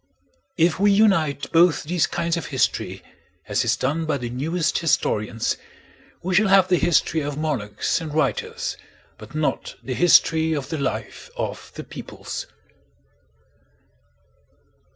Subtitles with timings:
[0.57, 3.03] If we unite both these kinds of history,
[3.47, 5.57] as is done by the newest historians,
[6.23, 8.77] we shall have the history of monarchs and writers,
[9.19, 12.47] but not the history of the life of the peoples.